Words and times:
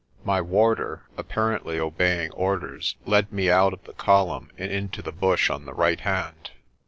My 0.23 0.41
warder, 0.41 1.03
apparently 1.15 1.79
obeying 1.79 2.31
orders, 2.31 2.95
led 3.05 3.31
me 3.31 3.51
out 3.51 3.71
of 3.71 3.83
the 3.83 3.93
column 3.93 4.51
and 4.57 4.71
into 4.71 5.03
the 5.03 5.11
bush 5.11 5.51
on 5.51 5.65
the 5.65 5.75
right 5.75 5.99
hand. 5.99 6.49